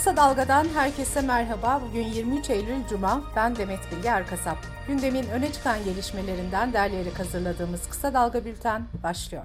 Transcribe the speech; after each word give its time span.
Kısa 0.00 0.16
Dalga'dan 0.16 0.66
herkese 0.74 1.20
merhaba. 1.20 1.82
Bugün 1.88 2.06
23 2.06 2.50
Eylül 2.50 2.86
Cuma. 2.88 3.22
Ben 3.36 3.56
Demet 3.56 3.78
Bilge 3.92 4.08
Erkasap. 4.08 4.58
Gündemin 4.86 5.28
öne 5.28 5.52
çıkan 5.52 5.84
gelişmelerinden 5.84 6.72
derleyerek 6.72 7.18
hazırladığımız 7.18 7.88
Kısa 7.88 8.14
Dalga 8.14 8.44
Bülten 8.44 8.82
başlıyor. 9.02 9.44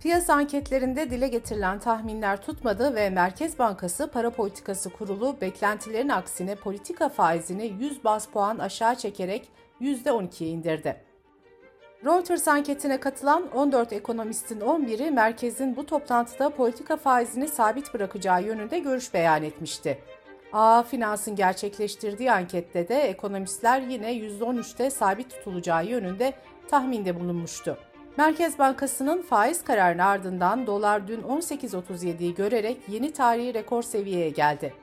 Piyasa 0.00 0.34
anketlerinde 0.34 1.10
dile 1.10 1.28
getirilen 1.28 1.78
tahminler 1.78 2.42
tutmadı 2.42 2.94
ve 2.94 3.10
Merkez 3.10 3.58
Bankası 3.58 4.10
Para 4.10 4.30
Politikası 4.30 4.90
Kurulu 4.90 5.36
beklentilerin 5.40 6.08
aksine 6.08 6.54
politika 6.54 7.08
faizini 7.08 7.66
100 7.80 8.04
bas 8.04 8.26
puan 8.26 8.58
aşağı 8.58 8.94
çekerek 8.94 9.48
%12'ye 9.80 10.50
indirdi. 10.50 11.11
Reuters 12.04 12.48
anketine 12.48 13.00
katılan 13.00 13.50
14 13.54 13.92
ekonomistin 13.92 14.60
11'i 14.60 15.10
merkezin 15.10 15.76
bu 15.76 15.86
toplantıda 15.86 16.50
politika 16.50 16.96
faizini 16.96 17.48
sabit 17.48 17.94
bırakacağı 17.94 18.42
yönünde 18.42 18.78
görüş 18.78 19.14
beyan 19.14 19.42
etmişti. 19.42 19.98
A 20.52 20.82
Finans'ın 20.82 21.36
gerçekleştirdiği 21.36 22.32
ankette 22.32 22.88
de 22.88 22.94
ekonomistler 22.94 23.80
yine 23.80 24.14
%13'te 24.16 24.90
sabit 24.90 25.30
tutulacağı 25.30 25.86
yönünde 25.86 26.34
tahminde 26.68 27.20
bulunmuştu. 27.20 27.78
Merkez 28.16 28.58
Bankası'nın 28.58 29.22
faiz 29.22 29.64
kararının 29.64 30.02
ardından 30.02 30.66
dolar 30.66 31.08
dün 31.08 31.20
18.37'yi 31.20 32.34
görerek 32.34 32.80
yeni 32.88 33.12
tarihi 33.12 33.54
rekor 33.54 33.82
seviyeye 33.82 34.30
geldi. 34.30 34.74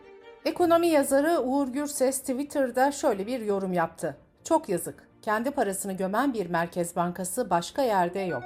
Ekonomi 0.46 0.88
yazarı 0.88 1.40
Uğur 1.40 1.68
Gürses 1.68 2.20
Twitter'da 2.20 2.92
şöyle 2.92 3.28
bir 3.28 3.40
yorum 3.40 3.74
yaptı. 3.74 4.18
Çok 4.44 4.70
yazık. 4.70 5.09
Kendi 5.22 5.52
parasını 5.52 5.94
gömen 5.94 6.34
bir 6.34 6.50
merkez 6.50 6.96
bankası 6.96 7.50
başka 7.50 7.82
yerde 7.82 8.20
yok. 8.20 8.44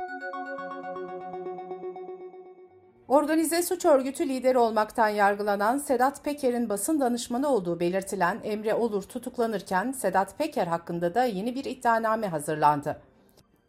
Organize 3.08 3.64
suç 3.64 3.86
örgütü 3.86 4.30
lideri 4.30 4.58
olmaktan 4.58 5.10
yargılanan 5.10 5.78
Sedat 5.78 6.24
Peker'in 6.24 6.70
basın 6.70 7.00
danışmanı 7.00 7.48
olduğu 7.48 7.80
belirtilen 7.80 8.40
Emre 8.44 8.74
Olur 8.74 9.04
tutuklanırken 9.04 9.92
Sedat 9.92 10.38
Peker 10.38 10.68
hakkında 10.68 11.16
da 11.16 11.24
yeni 11.24 11.56
bir 11.56 11.66
iddianame 11.66 12.28
hazırlandı. 12.28 13.02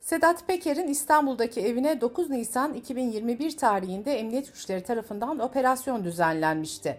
Sedat 0.01 0.47
Peker'in 0.47 0.89
İstanbul'daki 0.89 1.61
evine 1.61 2.01
9 2.01 2.31
Nisan 2.31 2.75
2021 2.75 3.57
tarihinde 3.57 4.13
emniyet 4.19 4.53
güçleri 4.53 4.83
tarafından 4.83 5.39
operasyon 5.39 6.05
düzenlenmişti. 6.05 6.99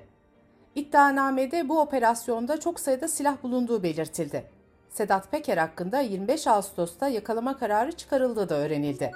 İddianamede 0.75 1.69
bu 1.69 1.79
operasyonda 1.79 2.59
çok 2.59 2.79
sayıda 2.79 3.07
silah 3.07 3.43
bulunduğu 3.43 3.83
belirtildi. 3.83 4.54
Sedat 4.95 5.31
Peker 5.31 5.57
hakkında 5.57 5.99
25 5.99 6.47
Ağustos'ta 6.47 7.07
yakalama 7.07 7.57
kararı 7.57 7.91
çıkarıldığı 7.91 8.49
da 8.49 8.55
öğrenildi. 8.55 9.11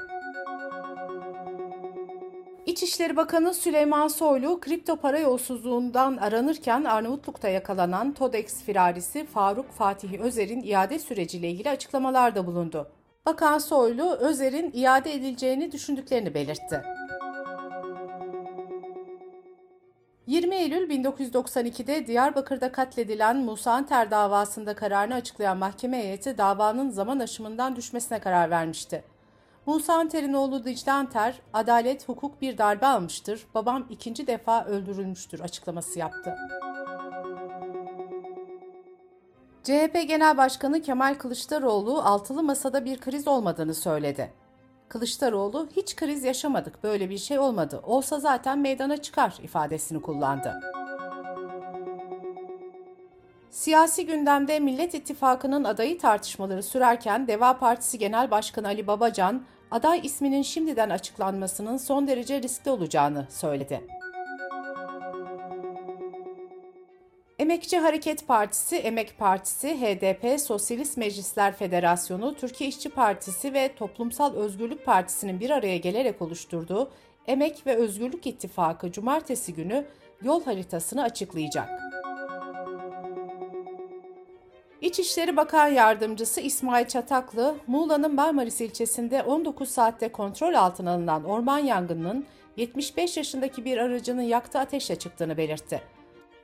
İçişleri 2.65 3.17
Bakanı 3.17 3.53
Süleyman 3.53 4.07
Soylu, 4.07 4.59
kripto 4.59 4.95
para 4.95 5.19
yolsuzluğundan 5.19 6.17
aranırken 6.17 6.83
Arnavutluk'ta 6.83 7.49
yakalanan 7.49 8.13
TODEX 8.13 8.63
firarisi 8.63 9.25
Faruk 9.25 9.71
Fatih 9.71 10.19
Özer'in 10.19 10.63
iade 10.63 10.99
süreciyle 10.99 11.49
ilgili 11.49 11.69
açıklamalarda 11.69 12.47
bulundu. 12.47 12.91
Bakan 13.25 13.57
Soylu, 13.57 14.15
Özer'in 14.15 14.71
iade 14.73 15.13
edileceğini 15.13 15.71
düşündüklerini 15.71 16.33
belirtti. 16.33 16.83
Eylül 20.69 20.89
1992'de 20.89 22.07
Diyarbakır'da 22.07 22.71
katledilen 22.71 23.37
Musa 23.37 23.71
Anter 23.71 24.11
davasında 24.11 24.75
kararını 24.75 25.13
açıklayan 25.13 25.57
mahkeme 25.57 25.97
heyeti 25.97 26.37
davanın 26.37 26.89
zaman 26.89 27.19
aşımından 27.19 27.75
düşmesine 27.75 28.19
karar 28.19 28.49
vermişti. 28.49 29.03
Musa 29.65 29.93
Anter'in 29.93 30.33
oğlu 30.33 30.65
Dicle 30.65 30.91
Anter, 30.91 31.41
adalet, 31.53 32.09
hukuk 32.09 32.41
bir 32.41 32.57
darbe 32.57 32.85
almıştır, 32.85 33.47
babam 33.55 33.87
ikinci 33.89 34.27
defa 34.27 34.65
öldürülmüştür 34.65 35.39
açıklaması 35.39 35.99
yaptı. 35.99 36.35
CHP 39.63 40.07
Genel 40.07 40.37
Başkanı 40.37 40.81
Kemal 40.81 41.15
Kılıçdaroğlu 41.15 42.01
altılı 42.01 42.43
masada 42.43 42.85
bir 42.85 42.99
kriz 42.99 43.27
olmadığını 43.27 43.73
söyledi. 43.73 44.33
Kılıçdaroğlu 44.89 45.67
hiç 45.75 45.95
kriz 45.95 46.23
yaşamadık 46.23 46.83
böyle 46.83 47.09
bir 47.09 47.17
şey 47.17 47.39
olmadı 47.39 47.81
olsa 47.83 48.19
zaten 48.19 48.59
meydana 48.59 48.97
çıkar 48.97 49.37
ifadesini 49.43 50.01
kullandı. 50.01 50.59
Siyasi 53.49 54.05
gündemde 54.05 54.59
Millet 54.59 54.93
İttifakı'nın 54.93 55.63
adayı 55.63 55.99
tartışmaları 55.99 56.63
sürerken 56.63 57.27
Deva 57.27 57.59
Partisi 57.59 57.97
Genel 57.97 58.31
Başkanı 58.31 58.67
Ali 58.67 58.87
Babacan, 58.87 59.43
aday 59.71 59.99
isminin 60.03 60.41
şimdiden 60.41 60.89
açıklanmasının 60.89 61.77
son 61.77 62.07
derece 62.07 62.41
riskli 62.41 62.71
olacağını 62.71 63.27
söyledi. 63.29 63.81
Emekçi 67.39 67.77
Hareket 67.77 68.27
Partisi, 68.27 68.75
Emek 68.75 69.17
Partisi, 69.17 69.81
HDP, 69.81 70.39
Sosyalist 70.39 70.97
Meclisler 70.97 71.55
Federasyonu, 71.55 72.35
Türkiye 72.35 72.69
İşçi 72.69 72.89
Partisi 72.89 73.53
ve 73.53 73.75
Toplumsal 73.75 74.33
Özgürlük 74.33 74.85
Partisi'nin 74.85 75.39
bir 75.39 75.49
araya 75.49 75.77
gelerek 75.77 76.21
oluşturduğu 76.21 76.91
Emek 77.27 77.67
ve 77.67 77.75
Özgürlük 77.75 78.27
İttifakı 78.27 78.91
cumartesi 78.91 79.53
günü 79.53 79.85
yol 80.21 80.43
haritasını 80.43 81.03
açıklayacak. 81.03 81.69
İçişleri 84.81 85.37
Bakan 85.37 85.67
Yardımcısı 85.67 86.41
İsmail 86.41 86.87
Çataklı, 86.87 87.55
Muğla'nın 87.67 88.15
Marmaris 88.15 88.61
ilçesinde 88.61 89.23
19 89.23 89.69
saatte 89.69 90.11
kontrol 90.11 90.53
altına 90.53 90.91
alınan 90.91 91.23
orman 91.23 91.59
yangınının 91.59 92.25
75 92.57 93.17
yaşındaki 93.17 93.65
bir 93.65 93.77
aracının 93.77 94.21
yaktığı 94.21 94.59
ateşle 94.59 94.95
çıktığını 94.95 95.37
belirtti. 95.37 95.98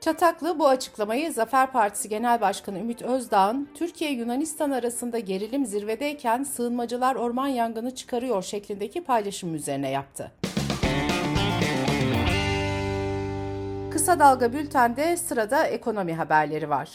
Çataklı 0.06 0.58
bu 0.58 0.68
açıklamayı 0.68 1.32
Zafer 1.32 1.72
Partisi 1.72 2.08
Genel 2.08 2.40
Başkanı 2.40 2.78
Ümit 2.78 3.02
Özdağ'ın 3.02 3.68
Türkiye-Yunanistan 3.74 4.70
arasında 4.70 5.18
gerilim 5.18 5.66
zirvedeyken 5.66 6.42
sığınmacılar 6.42 7.14
orman 7.14 7.48
yangını 7.48 7.94
çıkarıyor 7.94 8.42
şeklindeki 8.42 9.04
paylaşım 9.04 9.54
üzerine 9.54 9.90
yaptı. 9.90 10.32
Kısa 13.90 14.18
Dalga 14.18 14.52
Bülten'de 14.52 15.16
sırada 15.16 15.66
ekonomi 15.66 16.14
haberleri 16.14 16.70
var. 16.70 16.90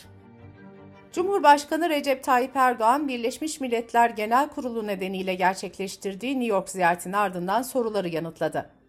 Cumhurbaşkanı 1.12 1.90
Recep 1.90 2.24
Tayyip 2.24 2.56
Erdoğan, 2.56 3.08
Birleşmiş 3.08 3.60
Milletler 3.60 4.10
Genel 4.10 4.50
Kurulu 4.50 4.88
nedeniyle 4.88 5.36
gerçekleştirdiği 5.36 6.40
New 6.40 6.56
York 6.56 6.70
ziyaretinin 6.70 7.14
ardından 7.14 7.62
soruları 7.62 8.10
yanıtladı. 8.10 8.81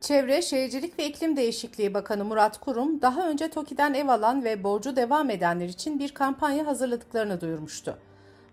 Çevre, 0.00 0.42
Şehircilik 0.42 0.98
ve 0.98 1.06
İklim 1.06 1.36
Değişikliği 1.36 1.94
Bakanı 1.94 2.24
Murat 2.24 2.60
Kurum, 2.60 3.02
daha 3.02 3.28
önce 3.28 3.48
TOKİ'den 3.48 3.94
ev 3.94 4.08
alan 4.08 4.44
ve 4.44 4.64
borcu 4.64 4.96
devam 4.96 5.30
edenler 5.30 5.68
için 5.68 5.98
bir 5.98 6.14
kampanya 6.14 6.66
hazırladıklarını 6.66 7.40
duyurmuştu. 7.40 7.98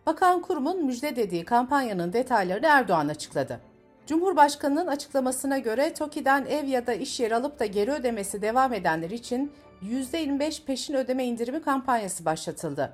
Bakan 0.05 0.41
Kurum'un 0.41 0.85
müjde 0.85 1.15
dediği 1.15 1.45
kampanyanın 1.45 2.13
detaylarını 2.13 2.65
Erdoğan 2.65 3.07
açıkladı. 3.07 3.59
Cumhurbaşkanının 4.07 4.87
açıklamasına 4.87 5.57
göre 5.57 5.93
TOKİ'den 5.93 6.45
ev 6.45 6.65
ya 6.65 6.87
da 6.87 6.93
iş 6.93 7.19
yeri 7.19 7.35
alıp 7.35 7.59
da 7.59 7.65
geri 7.65 7.91
ödemesi 7.91 8.41
devam 8.41 8.73
edenler 8.73 9.09
için 9.09 9.51
%25 9.83 10.65
peşin 10.65 10.93
ödeme 10.93 11.25
indirimi 11.25 11.61
kampanyası 11.61 12.25
başlatıldı. 12.25 12.93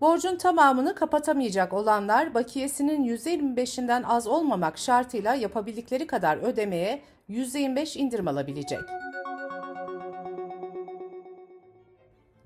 Borcun 0.00 0.36
tamamını 0.36 0.94
kapatamayacak 0.94 1.72
olanlar 1.72 2.34
bakiyesinin 2.34 3.04
%25'inden 3.04 4.04
az 4.04 4.26
olmamak 4.26 4.78
şartıyla 4.78 5.34
yapabildikleri 5.34 6.06
kadar 6.06 6.36
ödemeye 6.36 7.02
%25 7.30 7.98
indirim 7.98 8.28
alabilecek. 8.28 8.80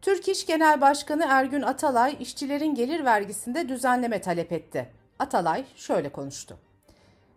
Türk 0.02 0.28
İş 0.28 0.46
Genel 0.46 0.80
Başkanı 0.80 1.26
Ergün 1.28 1.62
Atalay, 1.62 2.16
işçilerin 2.20 2.74
gelir 2.74 3.04
vergisinde 3.04 3.68
düzenleme 3.68 4.20
talep 4.20 4.52
etti. 4.52 4.90
Atalay 5.18 5.64
şöyle 5.76 6.08
konuştu. 6.08 6.58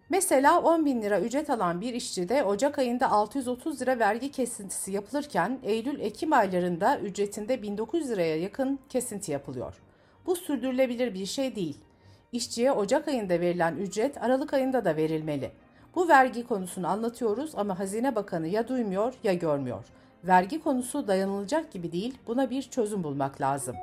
Mesela 0.10 0.62
10 0.62 0.86
bin 0.86 1.02
lira 1.02 1.20
ücret 1.20 1.50
alan 1.50 1.82
bir 1.82 1.94
işçide 1.94 2.44
Ocak 2.44 2.80
ayında 2.80 3.12
630 3.12 3.82
lira 3.82 4.00
vergi 4.00 4.32
kesintisi 4.32 4.92
yapılırken 4.92 5.60
Eylül-Ekim 5.64 6.34
aylarında 6.34 7.00
ücretinde 7.00 7.62
1900 7.62 8.10
liraya 8.10 8.38
yakın 8.38 8.80
kesinti 8.90 9.32
yapılıyor. 9.32 9.82
Bu 10.26 10.36
sürdürülebilir 10.36 11.14
bir 11.14 11.26
şey 11.26 11.56
değil. 11.56 11.78
İşçiye 12.32 12.72
Ocak 12.72 13.08
ayında 13.08 13.40
verilen 13.40 13.76
ücret 13.76 14.24
Aralık 14.24 14.54
ayında 14.54 14.86
da 14.86 14.96
verilmeli. 14.96 15.52
Bu 15.96 16.08
vergi 16.08 16.48
konusunu 16.48 16.88
anlatıyoruz 16.88 17.56
ama 17.56 17.80
Hazine 17.80 18.16
Bakanı 18.16 18.48
ya 18.48 18.68
duymuyor 18.68 19.14
ya 19.24 19.34
görmüyor. 19.34 19.86
Vergi 20.24 20.60
konusu 20.62 21.08
dayanılacak 21.08 21.72
gibi 21.72 21.92
değil, 21.92 22.18
buna 22.28 22.50
bir 22.50 22.62
çözüm 22.62 23.04
bulmak 23.04 23.42
lazım. 23.42 23.76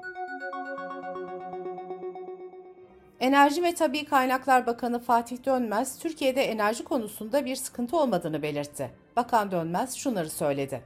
Enerji 3.21 3.63
ve 3.63 3.75
Tabi 3.75 4.05
Kaynaklar 4.05 4.67
Bakanı 4.67 4.99
Fatih 4.99 5.45
Dönmez, 5.45 5.99
Türkiye'de 5.99 6.43
enerji 6.43 6.85
konusunda 6.85 7.45
bir 7.45 7.57
sıkıntı 7.57 7.97
olmadığını 7.97 8.43
belirtti. 8.43 8.91
Bakan 9.17 9.51
Dönmez 9.51 9.95
şunları 9.95 10.31
söyledi. 10.31 10.83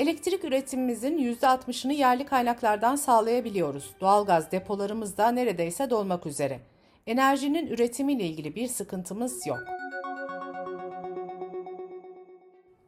Elektrik 0.00 0.44
üretimimizin 0.44 1.18
%60'ını 1.18 1.92
yerli 1.92 2.26
kaynaklardan 2.26 2.96
sağlayabiliyoruz. 2.96 3.90
Doğalgaz 4.00 4.52
depolarımız 4.52 5.16
da 5.16 5.30
neredeyse 5.30 5.90
dolmak 5.90 6.26
üzere. 6.26 6.60
Enerjinin 7.06 7.66
üretimiyle 7.66 8.24
ilgili 8.24 8.54
bir 8.54 8.66
sıkıntımız 8.66 9.46
yok. 9.46 9.58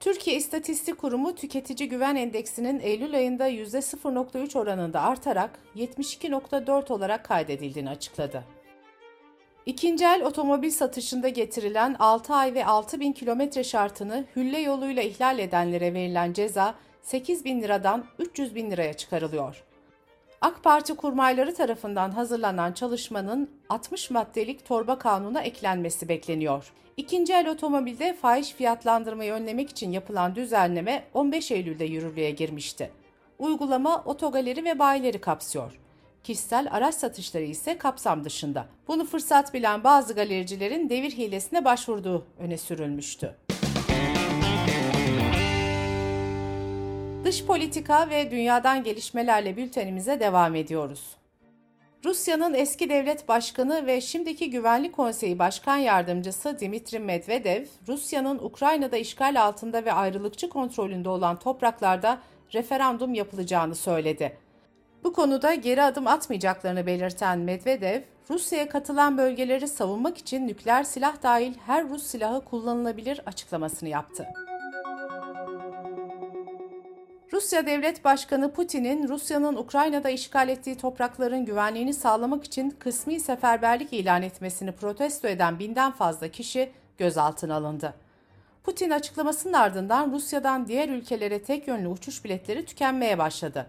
Türkiye 0.00 0.36
İstatistik 0.36 0.98
Kurumu 0.98 1.34
Tüketici 1.34 1.88
Güven 1.88 2.16
Endeksinin 2.16 2.80
Eylül 2.80 3.14
ayında 3.14 3.48
%0.3 3.48 4.58
oranında 4.58 5.00
artarak 5.00 5.50
72.4 5.76 6.92
olarak 6.92 7.24
kaydedildiğini 7.24 7.90
açıkladı. 7.90 8.44
İkinci 9.66 10.04
el 10.04 10.22
otomobil 10.22 10.70
satışında 10.70 11.28
getirilen 11.28 11.96
6 11.98 12.34
ay 12.34 12.54
ve 12.54 12.66
6 12.66 13.00
bin 13.00 13.12
kilometre 13.12 13.64
şartını 13.64 14.24
hülle 14.36 14.58
yoluyla 14.58 15.02
ihlal 15.02 15.38
edenlere 15.38 15.94
verilen 15.94 16.32
ceza 16.32 16.74
8 17.02 17.44
bin 17.44 17.62
liradan 17.62 18.04
300 18.18 18.54
bin 18.54 18.70
liraya 18.70 18.92
çıkarılıyor. 18.92 19.64
AK 20.40 20.62
Parti 20.62 20.94
kurmayları 20.94 21.54
tarafından 21.54 22.10
hazırlanan 22.10 22.72
çalışmanın 22.72 23.50
60 23.68 24.10
maddelik 24.10 24.64
torba 24.64 24.98
kanuna 24.98 25.42
eklenmesi 25.42 26.08
bekleniyor. 26.08 26.72
İkinci 26.96 27.32
el 27.32 27.48
otomobilde 27.48 28.14
fahiş 28.14 28.52
fiyatlandırmayı 28.52 29.32
önlemek 29.32 29.70
için 29.70 29.92
yapılan 29.92 30.34
düzenleme 30.34 31.04
15 31.14 31.50
Eylül'de 31.50 31.84
yürürlüğe 31.84 32.30
girmişti. 32.30 32.90
Uygulama 33.38 34.02
otogaleri 34.04 34.64
ve 34.64 34.78
bayileri 34.78 35.20
kapsıyor. 35.20 35.78
Kişisel 36.24 36.68
araç 36.70 36.94
satışları 36.94 37.44
ise 37.44 37.78
kapsam 37.78 38.24
dışında. 38.24 38.66
Bunu 38.88 39.04
fırsat 39.04 39.54
bilen 39.54 39.84
bazı 39.84 40.14
galericilerin 40.14 40.88
devir 40.88 41.10
hilesine 41.10 41.64
başvurduğu 41.64 42.26
öne 42.38 42.58
sürülmüştü. 42.58 43.36
Dış 47.24 47.44
politika 47.44 48.10
ve 48.10 48.30
dünyadan 48.30 48.84
gelişmelerle 48.84 49.56
bültenimize 49.56 50.20
devam 50.20 50.54
ediyoruz. 50.54 51.16
Rusya'nın 52.04 52.54
eski 52.54 52.90
devlet 52.90 53.28
başkanı 53.28 53.86
ve 53.86 54.00
şimdiki 54.00 54.50
Güvenlik 54.50 54.92
Konseyi 54.92 55.38
Başkan 55.38 55.76
Yardımcısı 55.76 56.58
Dimitri 56.58 56.98
Medvedev, 56.98 57.64
Rusya'nın 57.88 58.38
Ukrayna'da 58.38 58.96
işgal 58.96 59.42
altında 59.42 59.84
ve 59.84 59.92
ayrılıkçı 59.92 60.48
kontrolünde 60.48 61.08
olan 61.08 61.38
topraklarda 61.38 62.18
referandum 62.54 63.14
yapılacağını 63.14 63.74
söyledi. 63.74 64.38
Bu 65.04 65.12
konuda 65.12 65.54
geri 65.54 65.82
adım 65.82 66.06
atmayacaklarını 66.06 66.86
belirten 66.86 67.38
Medvedev, 67.38 68.00
Rusya'ya 68.30 68.68
katılan 68.68 69.18
bölgeleri 69.18 69.68
savunmak 69.68 70.18
için 70.18 70.48
nükleer 70.48 70.82
silah 70.82 71.22
dahil 71.22 71.54
her 71.66 71.88
Rus 71.88 72.02
silahı 72.02 72.44
kullanılabilir 72.44 73.20
açıklamasını 73.26 73.88
yaptı. 73.88 74.26
Rusya 77.32 77.66
Devlet 77.66 78.04
Başkanı 78.04 78.52
Putin'in 78.52 79.08
Rusya'nın 79.08 79.56
Ukrayna'da 79.56 80.10
işgal 80.10 80.48
ettiği 80.48 80.76
toprakların 80.76 81.44
güvenliğini 81.44 81.94
sağlamak 81.94 82.44
için 82.44 82.70
kısmi 82.70 83.20
seferberlik 83.20 83.92
ilan 83.92 84.22
etmesini 84.22 84.72
protesto 84.72 85.28
eden 85.28 85.58
binden 85.58 85.92
fazla 85.92 86.28
kişi 86.28 86.72
gözaltına 86.98 87.54
alındı. 87.54 87.94
Putin 88.64 88.90
açıklamasının 88.90 89.52
ardından 89.52 90.12
Rusya'dan 90.12 90.66
diğer 90.66 90.88
ülkelere 90.88 91.42
tek 91.42 91.68
yönlü 91.68 91.88
uçuş 91.88 92.24
biletleri 92.24 92.64
tükenmeye 92.64 93.18
başladı. 93.18 93.66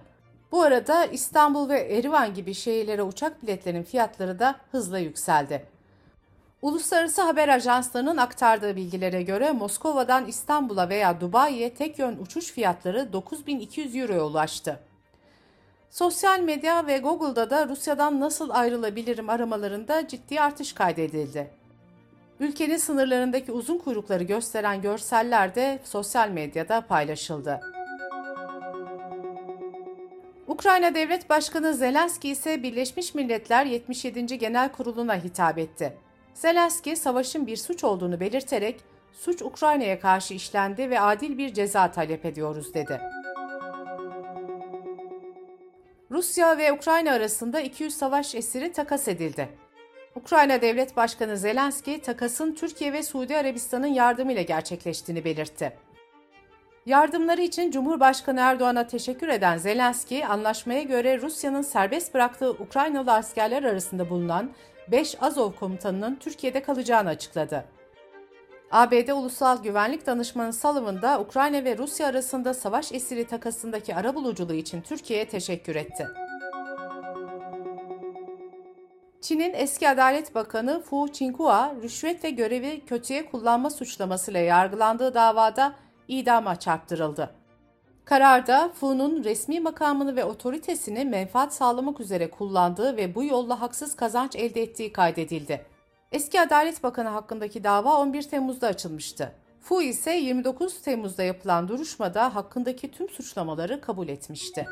Bu 0.51 0.61
arada 0.61 1.05
İstanbul 1.05 1.69
ve 1.69 1.79
Erivan 1.79 2.33
gibi 2.33 2.53
şehirlere 2.53 3.03
uçak 3.03 3.43
biletlerinin 3.43 3.83
fiyatları 3.83 4.39
da 4.39 4.55
hızla 4.71 4.99
yükseldi. 4.99 5.65
Uluslararası 6.63 7.21
haber 7.21 7.49
ajanslarının 7.49 8.17
aktardığı 8.17 8.75
bilgilere 8.75 9.23
göre 9.23 9.51
Moskova'dan 9.51 10.25
İstanbul'a 10.27 10.89
veya 10.89 11.21
Dubai'ye 11.21 11.73
tek 11.73 11.99
yön 11.99 12.17
uçuş 12.17 12.51
fiyatları 12.51 13.13
9200 13.13 13.95
euroya 13.95 14.23
ulaştı. 14.25 14.79
Sosyal 15.89 16.39
medya 16.39 16.87
ve 16.87 16.97
Google'da 16.97 17.49
da 17.49 17.67
Rusya'dan 17.67 18.19
nasıl 18.19 18.49
ayrılabilirim 18.49 19.29
aramalarında 19.29 20.07
ciddi 20.07 20.41
artış 20.41 20.73
kaydedildi. 20.73 21.51
Ülkenin 22.39 22.77
sınırlarındaki 22.77 23.51
uzun 23.51 23.77
kuyrukları 23.77 24.23
gösteren 24.23 24.81
görseller 24.81 25.55
de 25.55 25.79
sosyal 25.83 26.29
medyada 26.29 26.81
paylaşıldı. 26.81 27.59
Ukrayna 30.47 30.95
Devlet 30.95 31.29
Başkanı 31.29 31.73
Zelenski 31.73 32.29
ise 32.29 32.63
Birleşmiş 32.63 33.15
Milletler 33.15 33.65
77. 33.65 34.37
Genel 34.37 34.71
Kurulu'na 34.71 35.15
hitap 35.15 35.57
etti. 35.57 35.97
Zelenski 36.33 36.95
savaşın 36.95 37.47
bir 37.47 37.57
suç 37.57 37.83
olduğunu 37.83 38.19
belirterek 38.19 38.81
suç 39.11 39.41
Ukrayna'ya 39.41 39.99
karşı 39.99 40.33
işlendi 40.33 40.89
ve 40.89 40.99
adil 40.99 41.37
bir 41.37 41.53
ceza 41.53 41.91
talep 41.91 42.25
ediyoruz 42.25 42.73
dedi. 42.73 43.01
Rusya 46.11 46.57
ve 46.57 46.71
Ukrayna 46.71 47.11
arasında 47.11 47.61
200 47.61 47.95
savaş 47.95 48.35
esiri 48.35 48.71
takas 48.71 49.07
edildi. 49.07 49.49
Ukrayna 50.15 50.61
Devlet 50.61 50.97
Başkanı 50.97 51.37
Zelenski 51.37 52.01
takasın 52.01 52.53
Türkiye 52.53 52.93
ve 52.93 53.03
Suudi 53.03 53.37
Arabistan'ın 53.37 53.87
yardımıyla 53.87 54.41
gerçekleştiğini 54.41 55.25
belirtti. 55.25 55.73
Yardımları 56.85 57.41
için 57.41 57.71
Cumhurbaşkanı 57.71 58.39
Erdoğan'a 58.39 58.87
teşekkür 58.87 59.27
eden 59.27 59.57
Zelenski, 59.57 60.25
anlaşmaya 60.25 60.83
göre 60.83 61.21
Rusya'nın 61.21 61.61
serbest 61.61 62.13
bıraktığı 62.13 62.51
Ukraynalı 62.51 63.13
askerler 63.13 63.63
arasında 63.63 64.09
bulunan 64.09 64.51
5 64.91 65.17
Azov 65.21 65.51
komutanının 65.51 66.15
Türkiye'de 66.15 66.63
kalacağını 66.63 67.09
açıkladı. 67.09 67.65
ABD 68.71 69.09
Ulusal 69.09 69.63
Güvenlik 69.63 70.05
Danışmanı 70.05 70.53
Sullivan 70.53 71.01
da 71.01 71.19
Ukrayna 71.19 71.63
ve 71.63 71.77
Rusya 71.77 72.07
arasında 72.07 72.53
savaş 72.53 72.91
esiri 72.91 73.27
takasındaki 73.27 73.95
arabuluculuğu 73.95 74.53
için 74.53 74.81
Türkiye'ye 74.81 75.27
teşekkür 75.27 75.75
etti. 75.75 76.07
Çin'in 79.21 79.53
eski 79.53 79.89
Adalet 79.89 80.35
Bakanı 80.35 80.81
Fu 80.81 81.05
Qinghua, 81.05 81.75
rüşvet 81.83 82.23
ve 82.23 82.29
görevi 82.29 82.85
kötüye 82.85 83.25
kullanma 83.25 83.69
suçlamasıyla 83.69 84.39
yargılandığı 84.39 85.13
davada 85.13 85.73
idama 86.07 86.59
çarptırıldı. 86.59 87.42
Kararda 88.05 88.69
Fu'nun 88.69 89.23
resmi 89.23 89.59
makamını 89.59 90.15
ve 90.15 90.25
otoritesini 90.25 91.05
menfaat 91.05 91.53
sağlamak 91.53 91.99
üzere 91.99 92.29
kullandığı 92.29 92.97
ve 92.97 93.15
bu 93.15 93.23
yolla 93.23 93.61
haksız 93.61 93.95
kazanç 93.95 94.35
elde 94.35 94.61
ettiği 94.61 94.93
kaydedildi. 94.93 95.65
Eski 96.11 96.41
Adalet 96.41 96.83
Bakanı 96.83 97.09
hakkındaki 97.09 97.63
dava 97.63 97.97
11 97.97 98.23
Temmuz'da 98.23 98.67
açılmıştı. 98.67 99.35
Fu 99.61 99.81
ise 99.81 100.11
29 100.11 100.81
Temmuz'da 100.81 101.23
yapılan 101.23 101.67
duruşmada 101.67 102.35
hakkındaki 102.35 102.91
tüm 102.91 103.09
suçlamaları 103.09 103.81
kabul 103.81 104.07
etmişti. 104.07 104.65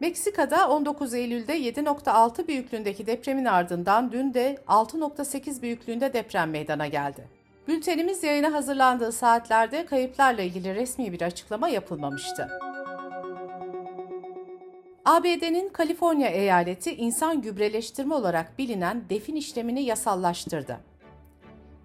Meksika'da 0.00 0.68
19 0.68 1.14
Eylül'de 1.14 1.60
7.6 1.60 2.48
büyüklüğündeki 2.48 3.06
depremin 3.06 3.44
ardından 3.44 4.12
dün 4.12 4.34
de 4.34 4.58
6.8 4.68 5.62
büyüklüğünde 5.62 6.12
deprem 6.12 6.50
meydana 6.50 6.86
geldi. 6.86 7.39
Bültenimiz 7.70 8.22
yayına 8.22 8.52
hazırlandığı 8.52 9.12
saatlerde 9.12 9.86
kayıplarla 9.86 10.42
ilgili 10.42 10.74
resmi 10.74 11.12
bir 11.12 11.22
açıklama 11.22 11.68
yapılmamıştı. 11.68 12.48
ABD'nin 15.04 15.68
Kaliforniya 15.68 16.28
eyaleti 16.28 16.96
insan 16.96 17.42
gübreleştirme 17.42 18.14
olarak 18.14 18.58
bilinen 18.58 19.04
defin 19.10 19.36
işlemini 19.36 19.82
yasallaştırdı. 19.82 20.80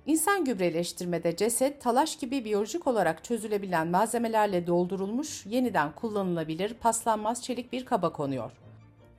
İnsan 0.06 0.46
gübreleştirmede 0.46 1.36
ceset, 1.36 1.82
talaş 1.82 2.16
gibi 2.16 2.46
biyolojik 2.46 2.88
olarak 2.88 3.24
çözülebilen 3.24 3.88
malzemelerle 3.88 4.68
doldurulmuş, 4.68 5.46
yeniden 5.46 5.92
kullanılabilir, 5.92 6.74
paslanmaz 6.74 7.44
çelik 7.44 7.74
bir 7.74 7.86
kaba 7.86 8.14
konuyor. 8.14 8.52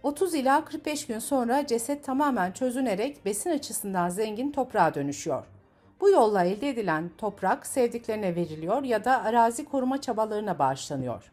30 0.03 0.35
ila 0.35 0.65
45 0.65 1.07
gün 1.07 1.19
sonra 1.19 1.67
ceset 1.67 2.05
tamamen 2.05 2.53
çözünerek 2.53 3.25
besin 3.25 3.51
açısından 3.51 4.09
zengin 4.09 4.53
toprağa 4.53 4.95
dönüşüyor. 4.95 5.56
Bu 6.01 6.11
yolla 6.11 6.45
elde 6.45 6.69
edilen 6.69 7.11
toprak 7.19 7.67
sevdiklerine 7.67 8.37
veriliyor 8.37 8.83
ya 8.83 9.05
da 9.05 9.23
arazi 9.23 9.65
koruma 9.65 10.01
çabalarına 10.01 10.59
bağışlanıyor. 10.59 11.33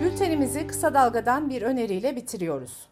Bültenimizi 0.00 0.66
kısa 0.66 0.94
dalgadan 0.94 1.50
bir 1.50 1.62
öneriyle 1.62 2.16
bitiriyoruz. 2.16 2.88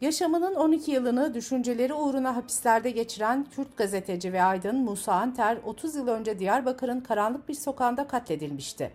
Yaşamının 0.00 0.54
12 0.54 0.90
yılını 0.90 1.34
düşünceleri 1.34 1.94
uğruna 1.94 2.36
hapislerde 2.36 2.90
geçiren 2.90 3.46
Kürt 3.56 3.76
gazeteci 3.76 4.32
ve 4.32 4.42
aydın 4.42 4.76
Musa 4.76 5.12
Anter 5.12 5.58
30 5.64 5.94
yıl 5.94 6.08
önce 6.08 6.38
Diyarbakır'ın 6.38 7.00
karanlık 7.00 7.48
bir 7.48 7.54
sokağında 7.54 8.06
katledilmişti. 8.06 8.92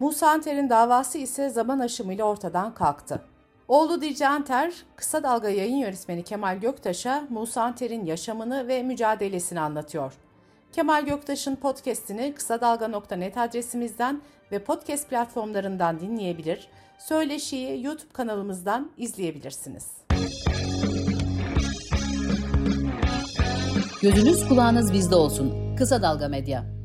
Musa 0.00 0.28
Anter'in 0.28 0.70
davası 0.70 1.18
ise 1.18 1.48
zaman 1.50 1.78
aşımıyla 1.78 2.24
ortadan 2.24 2.74
kalktı. 2.74 3.31
Oğlu 3.72 4.00
Dicle 4.00 4.28
Anter, 4.28 4.72
Kısa 4.96 5.22
Dalga 5.22 5.48
yayın 5.48 5.76
yönetmeni 5.76 6.22
Kemal 6.22 6.60
Göktaş'a 6.60 7.24
Musa 7.30 7.62
Anter'in 7.62 8.04
yaşamını 8.04 8.68
ve 8.68 8.82
mücadelesini 8.82 9.60
anlatıyor. 9.60 10.12
Kemal 10.72 11.06
Göktaş'ın 11.06 11.56
podcast'ini 11.56 12.34
kısa 12.34 12.60
dalga.net 12.60 13.38
adresimizden 13.38 14.22
ve 14.52 14.64
podcast 14.64 15.10
platformlarından 15.10 16.00
dinleyebilir, 16.00 16.68
söyleşiyi 16.98 17.84
YouTube 17.84 18.12
kanalımızdan 18.12 18.90
izleyebilirsiniz. 18.96 19.86
Gözünüz 24.02 24.48
kulağınız 24.48 24.92
bizde 24.92 25.14
olsun. 25.14 25.76
Kısa 25.76 26.02
Dalga 26.02 26.28
Medya. 26.28 26.81